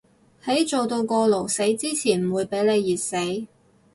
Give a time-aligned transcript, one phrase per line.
[0.43, 3.45] 喺做到過勞死之前唔會畀你熱死